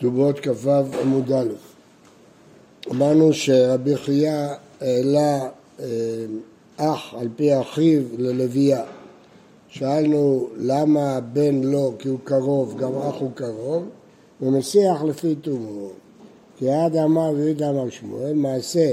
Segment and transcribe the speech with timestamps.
[0.00, 0.70] כתובות כ"ו
[1.02, 1.48] עמוד א'.
[2.90, 4.48] אמרנו שרבי חייא
[4.80, 5.48] העלה
[5.80, 5.86] אה,
[6.76, 8.84] אח על פי אחיו ללוויה.
[9.68, 13.88] שאלנו למה הבן לא כי הוא קרוב, גם אח הוא קרוב,
[14.42, 15.88] ומסיח לפי תומו.
[16.56, 18.92] כי עד אמר ויהודה אמר שמואל, מעשה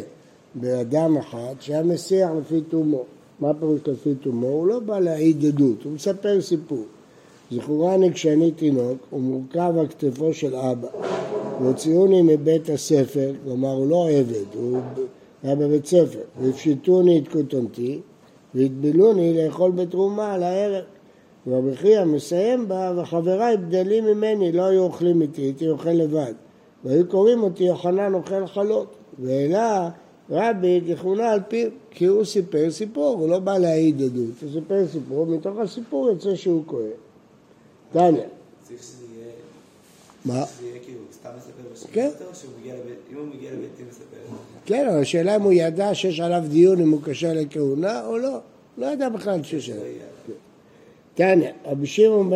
[0.55, 3.03] באדם אחד שהיה מסיח לפי תומו.
[3.39, 4.47] מה פירוש לפי תומו?
[4.47, 6.85] הוא לא בא להעיד עדות, הוא מספר סיפור.
[7.51, 10.87] זכורני כשאני תינוק, הוא מורכב על כתפו של אבא.
[11.61, 14.79] והוציאוני מבית הספר, כלומר הוא לא עבד, הוא
[15.43, 17.99] היה בבית ספר, והפשיטוני את כותנתי,
[18.55, 20.83] והטבילוני לאכול בתרומה על הערב.
[21.47, 26.33] רבי חייא מסיים בה, וחבריי בדלים ממני, לא היו אוכלים איתי, הייתי אוכל לבד.
[26.83, 28.95] והיו קוראים אותי יוחנן אוכל חלות.
[29.19, 29.89] והעלה
[30.29, 34.87] רבי ככונה על פיו, כי הוא סיפר סיפור, הוא לא בא להעיד עדות, הוא סיפר
[34.87, 37.06] סיפור, מתוך הסיפור יוצא שהוא כהן.
[37.91, 38.21] תניא.
[38.63, 39.31] צריך שזה יהיה...
[40.25, 40.45] מה?
[40.45, 41.51] שזה יהיה כאילו, סתם מספר
[41.91, 42.09] כן.
[42.09, 44.17] בשקט, או שהוא מגיע לבית, אם הוא מגיע לבית דין מספר?
[44.65, 48.39] כן, אבל השאלה אם הוא ידע שיש עליו דיון אם הוא קשר לכהונה או לא.
[48.77, 49.83] לא ידע בכלל שיש עליו.
[51.15, 52.31] תניא, רבי שמעון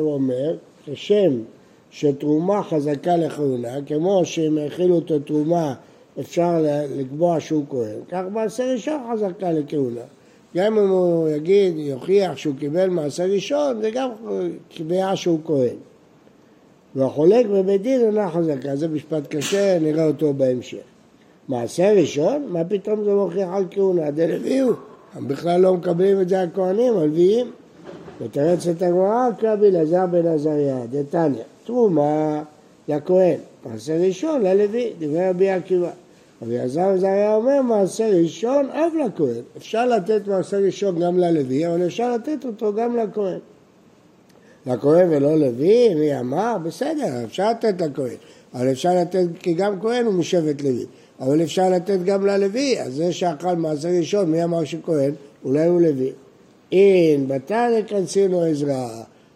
[0.00, 0.56] הוא אומר,
[0.86, 1.42] כשם
[1.90, 5.74] שתרומה חזקה לכהונה, כמו שאם האכילו אותו תרומה
[6.20, 6.64] אפשר
[6.96, 10.00] לקבוע שהוא כהן, כך מעשה ראשון חזקה לכהונה.
[10.56, 14.10] גם אם הוא יגיד, יוכיח שהוא קיבל מעשה ראשון, זה גם
[14.76, 15.76] קביעה שהוא כהן.
[16.94, 20.78] והחולק בבית דין אינה חזקה, זה משפט קשה, נראה אותו בהמשך.
[21.48, 24.10] מעשה ראשון, מה פתאום זה מוכיח על כהונה?
[24.10, 24.72] דלוויהו,
[25.14, 27.50] הם בכלל לא מקבלים את זה הכהנים, הלוויים.
[28.20, 32.42] ותרץ את הגמרא, כרבי אלעזר בן עזריה, דתניא, תרומה
[32.88, 35.90] לכהן, מעשה ראשון ללוי, דברי רבי עקיבא.
[36.42, 39.42] רבי אלעזר בן עזריה אומר, מעשה ראשון אף לכהן.
[39.56, 43.38] אפשר לתת מעשה ראשון גם ללוי, אבל אפשר לתת אותו גם לכהן.
[44.66, 46.56] לכהן ולא לוי, מי אמר?
[46.64, 48.16] בסדר, אפשר לתת לכהן.
[48.54, 50.86] אבל אפשר לתת, כי גם כהן הוא משבט לוי.
[51.20, 55.12] אבל אפשר לתת גם ללוי, אז זה שאכל מעשה ראשון, מי אמר שכהן?
[55.44, 56.12] אולי הוא לוי.
[56.72, 58.88] אין בתנא כנסינו עזרא.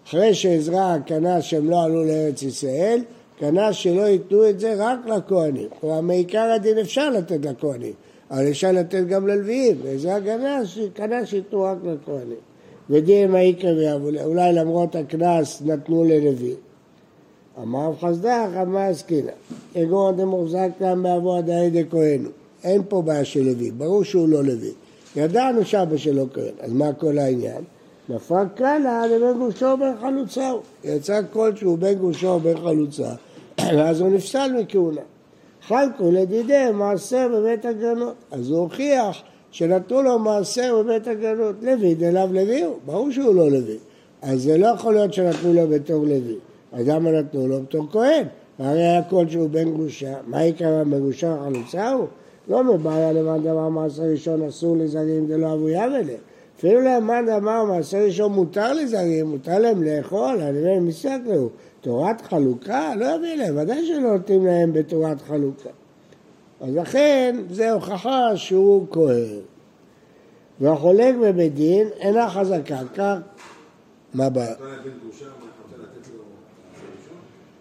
[0.08, 3.00] אחרי שעזרא קנה שהם לא עלו לארץ ישראל,
[3.44, 5.68] קנה שלא ייתנו את זה רק לכהנים.
[5.80, 7.92] כלומר, מעיקר הדין אפשר לתת לכהנים,
[8.30, 9.76] אבל אפשר לתת גם ללוויים.
[9.82, 10.60] ועזרא קנה,
[10.94, 12.38] קנה שייתנו רק לכהנים.
[12.90, 16.54] ודין מעיקר ויבוא, אולי למרות הקנס נתנו ללוי.
[17.62, 19.32] אמר חסדך, אמר עסקינא.
[19.74, 22.28] כגון דמוחזק כאן באבו עדיין דכהנו.
[22.64, 24.72] אין פה בעיה של לוי, ברור שהוא לא לוי.
[25.16, 27.64] ידענו שאבא שלו כהן, אז מה כל העניין?
[28.08, 30.52] נפל קלה לבין גושו ובין חלוצה.
[30.84, 33.08] יצא קול שהוא בן גרושה ובן חלוצה,
[33.76, 35.00] ואז הוא נפסל מכהונה.
[35.68, 38.14] חלקו לדידיה מעשר בבית הגרנות.
[38.30, 41.54] אז הוא הוכיח שנתנו לו מעשר בבית הגרנות.
[41.62, 43.76] לוי דלאו לוי הוא, ברור שהוא לא לוי.
[44.22, 46.36] אז זה לא יכול להיות שנתנו לו בתור לוי.
[46.72, 48.26] אז למה נתנו לו בתור כהן?
[48.58, 52.06] הרי היה קול שהוא בן גרושה, מאי קלא בן גרושה חלוצה הוא?
[52.48, 56.14] לא מיבעיא למאן דאמר מעשר ראשון אסור לזרים דלא הוו יהבי ליה.
[56.58, 61.48] אפילו למאן דאמר מעשר ראשון מותר לזרים, מותר להם לאכול, אני אומר מסתכל לו.
[61.84, 62.94] תורת חלוקה?
[62.94, 65.68] לא יביא להם, ודאי שלא נותנים להם בתורת חלוקה.
[66.60, 69.40] אז לכן זה הוכחה שהוא כהן.
[70.60, 73.14] והחולק בבית דין אינה חזקה, כך,
[74.14, 74.54] מה הבעיה?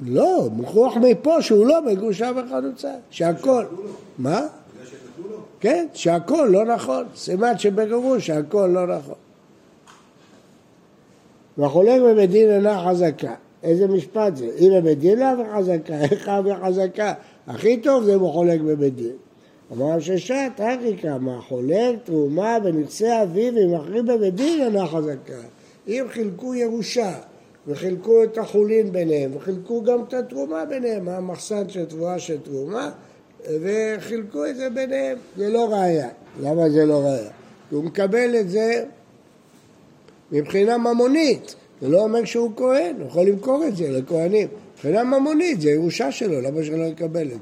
[0.02, 3.66] לא, מוכרח מפה שהוא לא בגרושה וחלוצה, שהכל,
[4.18, 4.42] מה?
[5.60, 9.16] כן, שהכל לא נכון, סימן שבגרוש שהכל לא נכון.
[11.58, 13.34] והחולק בבית דין אינה חזקה.
[13.64, 14.50] איזה משפט זה?
[14.60, 16.32] אם בבית דין לאו וחזקה, איך?
[17.48, 19.16] הכי טוב זה אם הוא חולק בבית דין.
[19.72, 25.42] אמר ששת, הכי כמה, חולק תרומה בנכסי אביו ומחרים בבית דין אינה חזקה.
[25.88, 27.14] אם חילקו ירושה
[27.68, 32.92] וחילקו את החולין ביניהם וחילקו גם את התרומה ביניהם, המחסן של תבואה של תרומה
[33.62, 36.10] וחילקו את זה ביניהם, זה לא ראייה.
[36.42, 37.30] למה זה לא ראייה?
[37.72, 38.84] הוא מקבל את זה
[40.32, 44.48] מבחינה ממונית, זה לא אומר שהוא כהן, הוא יכול למכור את זה לכהנים.
[44.74, 47.38] מבחינה ממונית זה ירושה שלו, למה שלא יקבל את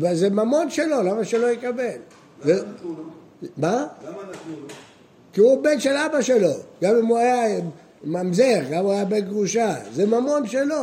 [0.00, 0.14] זה?
[0.14, 1.86] זה ממון שלו, למה שלא יקבל?
[2.44, 3.02] למה נתנו לו?
[3.56, 3.86] מה?
[4.04, 4.68] למה נתנו לו?
[5.32, 6.50] כי הוא בן של אבא שלו,
[6.82, 7.60] גם אם הוא היה
[8.04, 10.82] ממזר, גם הוא היה בן גרושה, זה ממון שלו.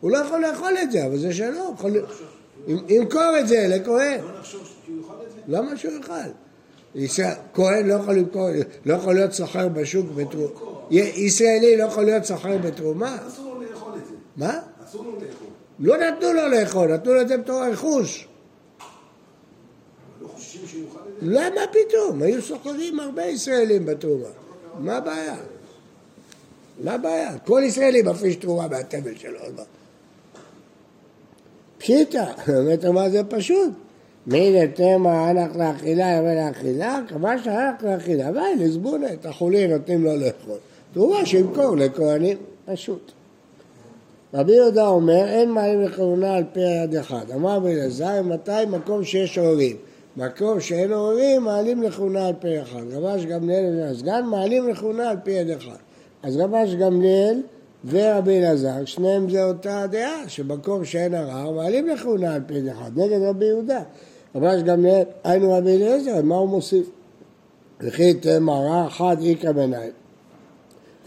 [0.00, 1.92] הוא לא יכול לאכול את זה, אבל זה שלו, הוא יכול...
[2.68, 4.20] ימ- ימכור את זה לכהן.
[4.20, 5.58] לא?
[5.58, 6.12] למה שהוא יאכל?
[6.94, 8.48] ישראל- כהן לא יכול למכור,
[8.84, 10.50] לא יכול להיות סוחר בשוק בתרומה.
[10.90, 13.18] ישראלי לא יכול להיות סוחר בתרומה?
[13.28, 14.14] אסור לו לאכול את זה.
[14.36, 14.58] מה?
[14.88, 15.46] אסור לו לאכול.
[15.78, 18.28] לא נתנו לו לאכול, נתנו לו את זה בתור רכוש.
[20.22, 20.28] לא?
[21.22, 22.22] למה פתאום?
[22.22, 24.28] היו סוחרים הרבה ישראלים בתרומה.
[24.78, 25.36] מה הבעיה?
[26.84, 27.38] מה הבעיה?
[27.38, 29.40] כל ישראלי מפריש תרומה מהתבל שלו.
[31.78, 33.70] פשיטא, באמת מה זה פשוט.
[34.26, 40.16] מי תמה אנח לאכילה יבוא לאכילה, כמה שאנח לאכילה, ואי לזבונה, את החולין נותנים לו
[40.16, 40.56] לאכול.
[40.92, 43.12] תרומה שימכור לכהנים, פשוט.
[44.34, 47.30] רבי יהודה אומר, אין מעלים לכהונה על פי יד אחד.
[47.34, 49.76] אמר רבי אלעזר, מתי מקום שיש עוררים?
[50.16, 52.82] מקום שאין עוררים, מעלים לכהונה על פי אחד.
[52.92, 55.76] רבש גמליאל והסגן מעלים לכהונה על פי יד אחד.
[56.22, 57.42] אז רבש גמליאל
[57.84, 62.90] ורבי אלעזר, שניהם זה אותה דעה, שמקום שאין ערר, מעלים לכהונה על פי יד אחד,
[62.96, 63.82] נגד רבי יהודה.
[64.36, 66.90] רבש גמליאל, היינו רבי אליעזר, מה הוא מוסיף?
[67.80, 69.92] וכי תהיה ערר אחד איכא ביניים.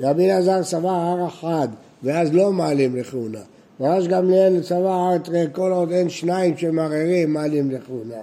[0.01, 1.67] רבי אלעזר סבר הר אחד,
[2.03, 3.39] ואז לא מעלים לכהונה.
[3.81, 8.21] רבש גמליאל סבר הר תראה, כל עוד אין שניים שמערערים, מעלים לכהונה.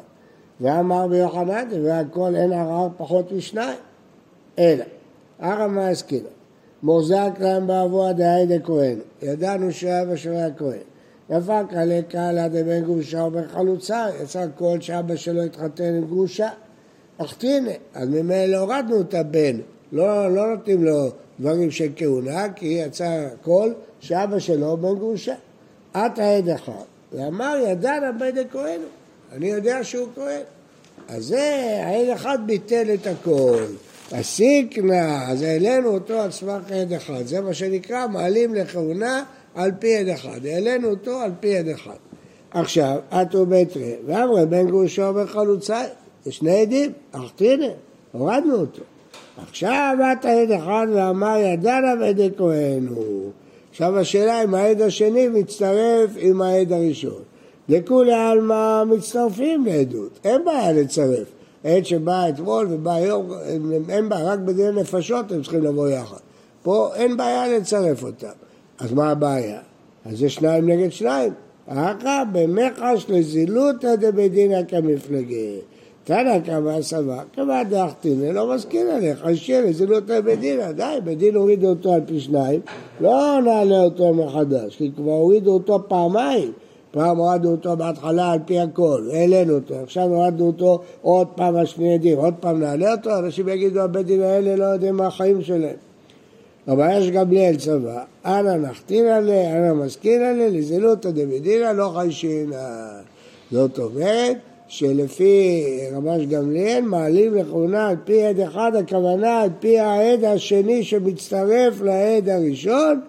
[0.60, 3.78] ואמר ביוחנן, והכל אין ערר פחות משניים.
[4.58, 4.84] אלא,
[5.38, 6.28] ערא מעסקינא,
[6.82, 10.95] מוזק להם באבוה דהי דכהן, ידענו שהיה בשרי הכהן.
[11.30, 16.48] נפק עלי קהלה דבן גרושה ובן חלוצה, יצא כל שאבא שלו התחתן עם גרושה.
[17.18, 19.56] אך תהנה, אז ממילא הורדנו את הבן,
[19.92, 25.34] לא, לא נותנים לו דברים של כהונה, כי יצא כל שאבא שלו בן גרושה.
[25.92, 26.72] את העד אחד,
[27.12, 28.80] ואמר ידענה בן דכהן,
[29.32, 30.42] אני יודע שהוא כהן.
[31.08, 33.64] אז זה, העד אחד ביטל את הכל.
[34.12, 37.26] הסיקנה, אז העלינו אותו על סמך עד אחד.
[37.26, 39.24] זה מה שנקרא מעלים לכהונה
[39.56, 40.46] על פי עד אחד.
[40.46, 41.96] העלינו אותו על פי עד אחד.
[42.50, 45.86] עכשיו, אטו ביתרי, ואמרי בן גרושו ובן חלוצאי.
[46.24, 47.68] זה שני עדים, אך תראה,
[48.12, 48.82] הורדנו אותו.
[49.42, 53.30] עכשיו באת עד אחד ואמר ידענה ועדי כהן הוא.
[53.70, 57.22] עכשיו השאלה אם העד השני מצטרף עם העד הראשון.
[57.68, 61.26] לכולי עלמא מצטרפים לעדות, אין בעיה לצרף.
[61.64, 63.30] עד שבא אתמול ובא היום,
[63.88, 66.16] אין בעיה, רק בדיני נפשות הם צריכים לבוא יחד.
[66.62, 68.45] פה אין בעיה לצרף אותם.
[68.78, 69.58] אז מה הבעיה?
[70.04, 71.32] אז זה שניים נגד שניים.
[71.66, 75.60] אחא במחש לזילותא דבדינא כמפלגה.
[76.04, 81.92] תנא קמא סבא, קמא דאחתינא, לא מסכים עליך, השם לזילותא בדינא, די, בדין הורידו אותו
[81.92, 82.60] על פי שניים,
[83.00, 86.52] לא נעלה אותו מחדש, כי כבר הורידו אותו פעמיים.
[86.90, 91.66] פעם הורדנו אותו בהתחלה על פי הכל, העלינו אותו, עכשיו הורדנו אותו עוד פעם על
[91.66, 95.42] שני עדים, עוד פעם נעלה אותו, אנשים יגידו הבית דין האלה לא יודעים מה החיים
[95.42, 95.76] שלהם.
[96.68, 102.56] אבל יש גמליאל צבא, אנא נחתין עליה, אנא מזכין עליה, לזילותא דמדינא לא חיישינא.
[103.50, 104.36] זאת אומרת
[104.68, 111.80] שלפי רמש גמליאל מעלים לכהונה על פי עד אחד, הכוונה על פי העד השני שמצטרף
[111.82, 113.00] לעד הראשון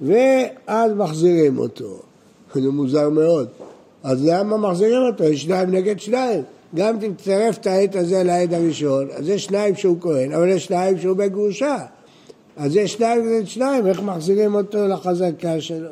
[0.00, 1.98] ואז מחזירים אותו.
[2.54, 3.48] זה מוזר מאוד.
[4.02, 5.24] אז למה מחזירים אותו?
[5.24, 6.42] יש שניים נגד שניים.
[6.74, 10.64] גם אם תצטרף את העד הזה לעד הראשון, אז יש שניים שהוא כהן, אבל יש
[10.64, 11.76] שניים שהוא בגרושה.
[12.56, 15.88] אז יש שניים נגד שניים, איך מחזירים אותו לחזקה שלו?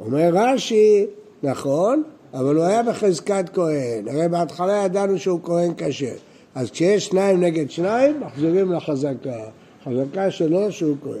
[0.00, 1.06] אומר רש"י,
[1.42, 2.02] נכון,
[2.34, 4.08] אבל הוא היה בחזקת כהן.
[4.08, 6.14] הרי בהתחלה ידענו שהוא כהן כשר.
[6.54, 9.44] אז כשיש שניים נגד שניים, מחזירים לחזקה.
[9.84, 11.18] חזקה שלו שהוא כהן.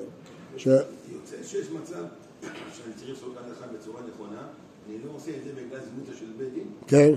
[0.56, 0.66] ש...
[0.66, 1.96] יוצא שיש מצב
[2.42, 4.42] שאני צריך לעשות הלכה בצורה נכונה,
[4.88, 7.14] אני לא עושה את זה בגלל זמותא של בית דין, כן,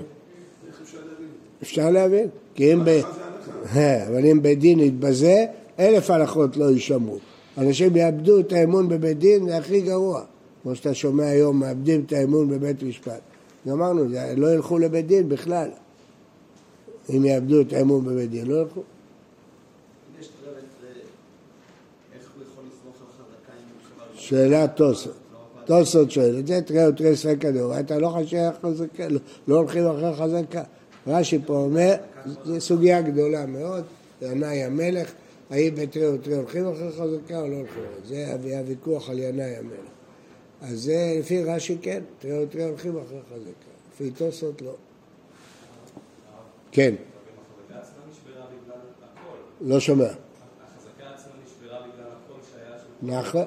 [0.67, 1.27] איך אפשר להבין?
[1.63, 2.29] אפשר להבין.
[2.55, 2.89] כי אם ב...
[4.07, 5.45] אבל אם בית דין יתבזה,
[5.79, 7.17] אלף הלכות לא יישמעו.
[7.57, 10.21] אנשים יאבדו את האמון בבית דין, זה הכי גרוע.
[10.63, 13.19] כמו שאתה שומע היום, מאבדים את האמון בבית משפט.
[13.67, 14.05] גמרנו,
[14.37, 15.69] לא ילכו לבית דין בכלל.
[17.09, 18.79] אם יאבדו את האמון בבית דין, לא ילכו.
[18.79, 18.85] הוא
[23.73, 25.13] שמר שאלה תוספות.
[25.65, 30.15] תוספות שואל, את זה תראה ותראה סרקא דאורייתא, לא חושב חזקה, לא- לא הולכים אחרי
[30.15, 30.63] חזקה.
[31.07, 31.93] רש"י פה אומר,
[32.45, 33.83] זו סוגיה גדולה מאוד,
[34.21, 35.11] ינאי המלך,
[35.49, 37.83] האם בתרי ותרי הולכים אחרי חזקה או לא הולכים?
[38.05, 39.79] זה היה ויכוח על ינאי המלך.
[40.61, 44.75] אז זה לפי רש"י כן, תרי ותרי הולכים אחרי חזקה, לפי תוספות לא.
[46.71, 46.95] כן.
[49.61, 50.07] לא שומע.
[53.01, 53.45] נכון,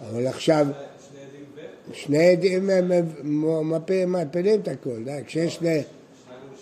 [0.00, 0.66] אבל עכשיו
[1.08, 1.94] שני עדים ו...
[1.94, 2.70] שני עדים
[4.12, 5.68] מפילים את הכל, די, כשיש שני...
[5.68, 5.84] מול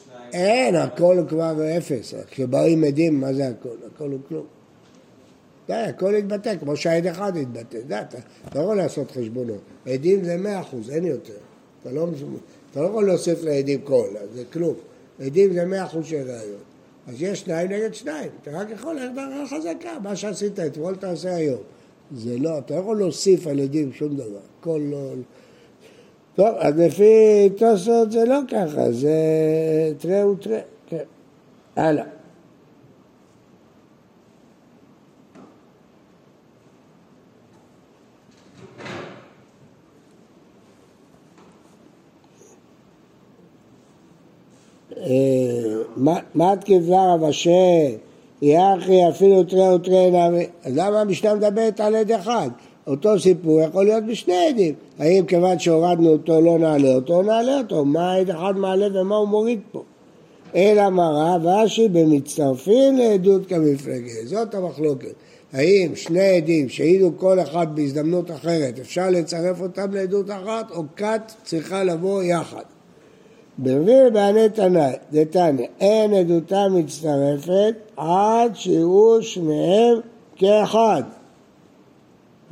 [0.06, 0.30] שניים.
[0.32, 2.14] אין, הכל הוא כבר אפס.
[2.30, 3.76] כשבאים עדים, מה זה הכל?
[3.94, 4.46] הכל הוא כלום.
[5.66, 7.78] די, הכל יתבטא, כמו שהעד אחד יתבטא.
[7.86, 7.94] די,
[8.48, 9.60] אתה לא יכול לעשות חשבונות.
[9.86, 11.32] עדים זה מאה אחוז, אין יותר.
[11.82, 12.08] אתה לא,
[12.70, 14.74] אתה לא יכול להוסיף לעדים קול, זה כלום.
[15.20, 16.60] עדים זה מאה אחוז של ראיות.
[17.08, 18.30] אז יש שניים נגד שניים.
[18.42, 19.98] אתה רק יכול ללכת על חזקה.
[20.02, 21.60] מה שעשית אתמול תעשה היום.
[22.16, 24.40] זה לא, אתה לא יכול להוסיף על עדים שום דבר.
[24.60, 25.12] הכל לא...
[26.34, 29.12] טוב, אז לפי תוספות זה לא ככה, זה
[29.98, 31.04] תראה ותראה, כן.
[31.76, 32.04] הלאה.
[45.96, 47.50] מה- מה תקבלה רב אשר?
[48.42, 50.46] יחי אפילו תרי ותרי נמי.
[50.64, 52.48] אז למה המשנה מדברת על עד אחד?
[52.86, 54.74] אותו סיפור יכול להיות בשני עדים.
[54.98, 57.84] האם כיוון שהורדנו אותו לא נעלה אותו, נעלה אותו.
[57.84, 59.82] מה עד אחד מעלה ומה הוא מוריד פה?
[60.54, 64.12] אלא מראה ואשי במצטרפים לעדות כמפלגה.
[64.24, 65.12] זאת המחלוקת.
[65.52, 71.32] האם שני עדים שהעידו כל אחד בהזדמנות אחרת, אפשר לצרף אותם לעדות אחת, או כת
[71.44, 72.62] צריכה לבוא יחד?
[73.62, 80.00] ברביעי בעני תנאי, דתניא, אין עדותם מצטרפת עד שיראו שניהם
[80.36, 81.02] כאחד.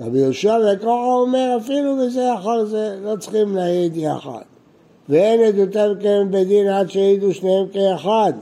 [0.00, 4.43] רבי יהושע וככה אומר אפילו בזה אחר זה לא צריכים להעיד יחד.
[5.09, 8.33] ואין עדותם קיים בדין עד שהעידו שניהם כאחד.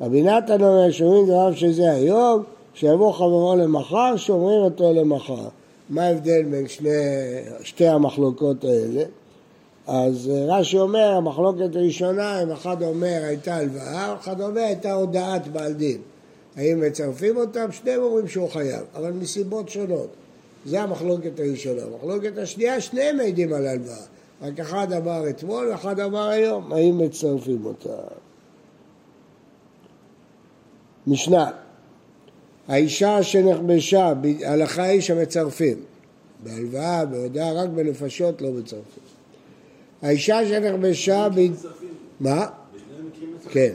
[0.00, 2.42] רבי נתן אומר שומעים דבריו שזה היום,
[2.74, 5.48] שיבוא חברו למחר, שומרים אותו למחר.
[5.90, 6.90] מה ההבדל בין שני,
[7.62, 9.02] שתי המחלוקות האלה?
[9.92, 15.48] אז אה, רש"י אומר, המחלוקת הראשונה, אם אחד אומר הייתה הלוואה, אחד אומר הייתה הודעת
[15.48, 16.00] בעל דין.
[16.56, 17.72] האם מצרפים אותם?
[17.72, 20.08] שניהם אומרים שהוא חייב, אבל מסיבות שונות.
[20.64, 21.82] זה המחלוקת הראשונה.
[21.82, 24.02] המחלוקת השנייה, שניהם מעידים על הלוואה.
[24.42, 27.98] רק אחד אמר אתמול ואחד אמר היום, האם מצרפים אותה?
[31.06, 31.50] משנה,
[32.68, 34.12] האישה שנכבשה,
[34.44, 35.76] ההלכה היא שמצרפים.
[36.42, 39.09] בהלוואה, בהודעה, רק בנפשות לא מצרפים.
[40.02, 41.40] האישה שנכבשה, ב...
[42.20, 42.46] מה?
[43.50, 43.72] כן.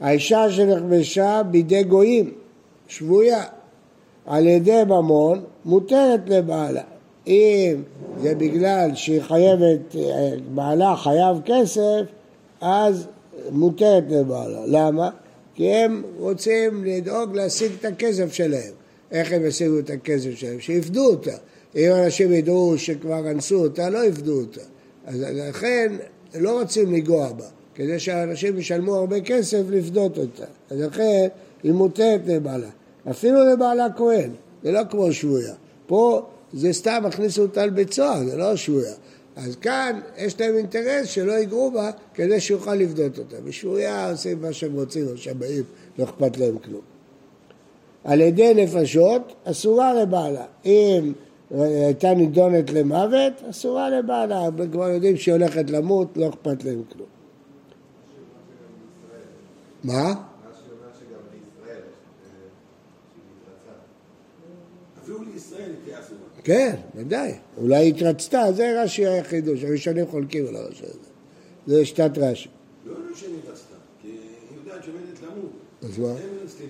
[0.00, 2.32] האישה שנכבשה בידי גויים,
[2.88, 3.44] שבויה,
[4.26, 6.82] על ידי ממון, מותרת לבעלה.
[7.26, 7.82] אם
[8.16, 12.02] זה בגלל שהיא חייבת, אה, בעלה חייב כסף,
[12.60, 13.06] אז
[13.50, 14.60] מותרת לבעלה.
[14.66, 15.10] למה?
[15.54, 18.72] כי הם רוצים לדאוג להשיג את הכסף שלהם.
[19.10, 20.60] איך הם ישיגו את הכסף שלהם?
[20.60, 21.36] שיפדו אותה.
[21.76, 24.60] אם אנשים ידעו שכבר אנסו אותה, לא יפדו אותה.
[25.06, 25.92] אז לכן
[26.34, 30.44] לא רוצים לנגוע בה, כדי שהאנשים ישלמו הרבה כסף לפדות אותה.
[30.70, 31.28] אז לכן
[31.62, 32.70] היא מותרת לבעלה.
[33.10, 34.30] אפילו לבעלה כהן,
[34.62, 35.54] זה לא כמו שבויה.
[35.86, 38.92] פה זה סתם הכניסו אותה לבית סוהר, זה לא שבויה.
[39.36, 43.36] אז כאן יש להם אינטרס שלא ייגעו בה כדי שיוכל לפדות אותה.
[43.44, 45.62] בשבויה עושים מה שהם רוצים, השבעים,
[45.98, 46.80] לא אכפת להם כלום.
[48.04, 50.44] על ידי נפשות אסורה לבעלה.
[50.64, 51.12] אם
[51.60, 54.48] הייתה נידונת למוות, אסורה לבעלה.
[54.72, 57.08] כבר יודעים שהיא הולכת למות, לא אכפת להם כלום.
[59.84, 60.10] מה?
[60.10, 60.22] אסורה.
[66.44, 67.34] כן, ודאי.
[67.56, 69.64] אולי היא התרצתה, זה רש"י החידוש.
[69.64, 70.98] הראשונים חולקים על הרש"י הזה.
[71.66, 72.48] זה שיטת רש"י.
[72.86, 74.18] לא לא שאני רצתה, כי היא
[74.64, 75.52] יודעת שעומדת למות.
[75.82, 76.14] אז מה?
[76.14, 76.64] זה.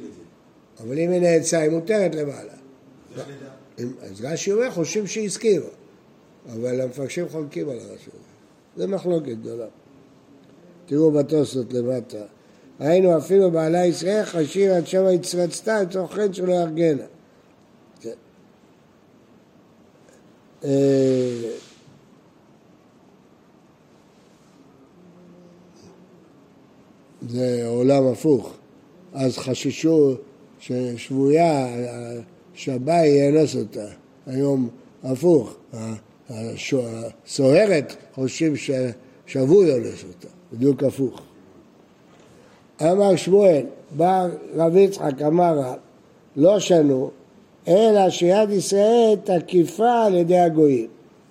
[0.80, 2.52] אבל אם היא נאצה, היא מותרת לבעלה.
[3.78, 5.64] אז רש"י אומר, חושבים הסכימה.
[6.52, 8.10] אבל המפרשים חולקים על הרש"י.
[8.76, 9.66] זה מחלוקת גדולה.
[10.86, 12.24] תראו בתוספות למטה.
[12.78, 17.04] היינו אפילו בעלה ישראל חשיר עד שמה הצרצתה לצורך חן שלא ירגנה.
[18.00, 18.10] כן.
[20.64, 21.50] אה,
[27.28, 28.54] זה עולם הפוך.
[29.12, 30.14] אז חששו
[30.60, 31.68] ששבויה,
[32.54, 33.86] שהבאי יאנוס אותה.
[34.26, 34.68] היום
[35.04, 35.56] הפוך.
[36.30, 40.28] הסוהרת חושבים ששבוי אונס אותה.
[40.52, 41.22] בדיוק הפוך.
[42.82, 43.62] אמר שמואל,
[43.96, 45.76] בא רב יצחק, אמר רב,
[46.36, 47.10] לא שנו,
[47.68, 50.88] אלא שיד ישראל תקיפה על ידי הגויים.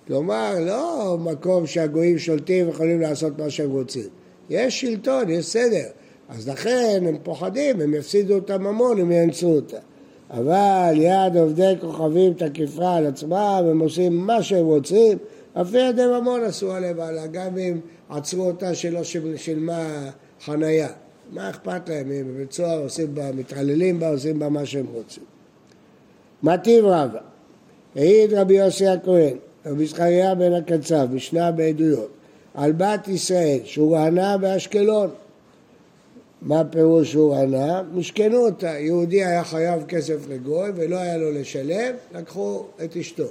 [0.07, 4.07] כלומר, לא מקום שהגויים שולטים ויכולים לעשות מה שהם רוצים.
[4.49, 5.87] יש שלטון, יש סדר.
[6.29, 9.77] אז לכן הם פוחדים, הם יפסידו את הממון אם יאנסו אותה.
[10.33, 15.17] אבל יד עובדי כוכבים תקיפה על עצמם, הם עושים מה שהם רוצים,
[15.53, 20.09] אפילו ידי ממון עשו עליהם בעלה, גם אם עצרו אותה שלא של- שילמה
[20.45, 20.89] חנייה.
[21.31, 25.23] מה אכפת להם, אם בבית סוהר עושים בה, מתעללים בה, עושים בה מה שהם רוצים.
[26.43, 27.19] מטיב רבא,
[27.95, 32.09] העיד רבי יוסי הכהן, רבי זכריה בן הקצב, משנה בעדויות,
[32.55, 35.09] על בת ישראל שהוא רענה באשקלון.
[36.41, 37.81] מה פירוש שהוא רענה?
[37.93, 38.79] משכנו אותה.
[38.79, 43.27] יהודי היה חייב כסף לגוי ולא היה לו לשלם, לקחו את אשתו.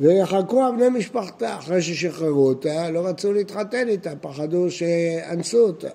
[0.00, 5.88] ויחלקו על בני משפחתה, אחרי ששחררו אותה, לא רצו להתחתן איתה, פחדו שאנסו אותה.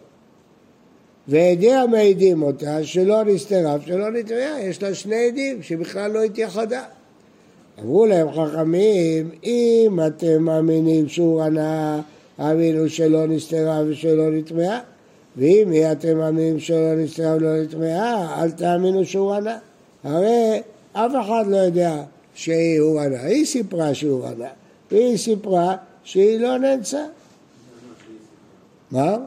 [1.28, 6.84] ועדי המעידים אותה שלא נסתרה שלא נתראה, יש לה שני עדים שבכלל לא התייחדה.
[7.82, 12.02] אמרו להם חכמים, אם אתם מאמינים שהוא ענה,
[12.40, 14.80] האמינו שלא נסתרה ושלא נטמעה,
[15.38, 19.58] ואם היא אתם מאמינים שלא נסתרה ולא נטמעה, אל תאמינו שהוא ענה.
[20.04, 20.62] הרי
[20.94, 22.04] אף אחד לא יודע
[22.34, 24.48] שהוא ענה, היא סיפרה שהוא ענה,
[24.92, 27.06] והיא סיפרה שהיא לא נאנסה.
[28.92, 29.18] מה?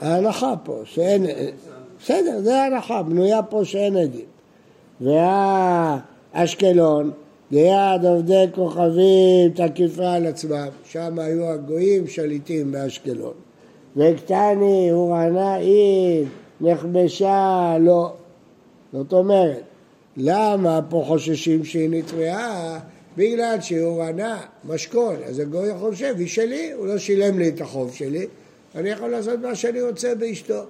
[0.00, 1.26] ההנחה פה, שאין...
[2.02, 4.26] בסדר, זה ההנחה, בנויה פה שאין עדים.
[6.34, 7.10] והאשקלון,
[7.50, 13.34] ליד עובדי כוכבים תקיפה על עצמם, שם היו הגויים שליטים באשקלון.
[13.96, 16.26] וקטני, הורענה עיר,
[16.60, 18.12] נכבשה, לא.
[18.92, 19.62] זאת אומרת,
[20.16, 22.78] למה פה חוששים שהיא נטבעה?
[23.16, 27.94] בגלל שהיא הורענה, משכון, אז הגוי חושב, היא שלי, הוא לא שילם לי את החוב
[27.94, 28.26] שלי,
[28.74, 30.62] אני יכול לעשות מה שאני רוצה באשתו.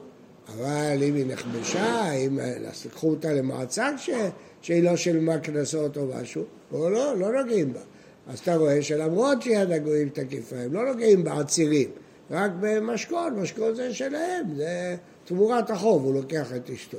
[0.49, 4.11] אבל אם היא נכבשה, אם אז לקחו אותה למעצר ש...
[4.63, 7.81] שהיא לא שילמה קנסות או משהו, או לא, לא נוגעים בה.
[8.29, 11.89] אז אתה רואה שלמרות שיד הגויים תקיפה, הם לא נוגעים בעצירים,
[12.31, 16.99] רק במשכון, משכון זה שלהם, זה תמורת החוב, הוא לוקח את אשתו.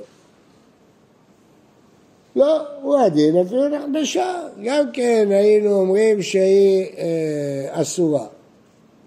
[2.36, 8.26] לא, הוא הדין אפילו נכבשה, גם כן היינו אומרים שהיא אה, אסורה.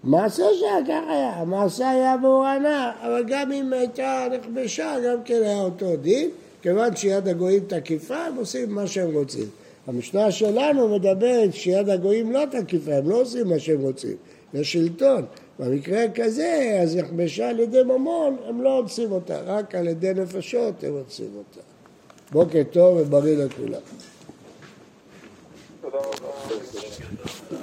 [0.04, 5.62] מעשה שהיה כך היה, המעשה היה בהורענה, אבל גם אם הייתה נכבשה, גם כן היה
[5.62, 6.30] אותו דין,
[6.64, 9.46] כיוון שיד הגויים תקיפה, הם עושים מה שהם רוצים.
[9.88, 14.16] המשנה שלנו מדברת שיד הגויים לא תקיפה, הם לא עושים מה שהם רוצים,
[14.54, 15.26] זה שלטון.
[15.60, 20.84] במקרה כזה, אז נכבשה על ידי ממון, הם לא עושים אותה, רק על ידי נפשות
[20.84, 21.62] הם עושים אותה.
[22.32, 23.82] בוקר טוב ובריא לכולם.
[25.82, 27.63] תודה רבה.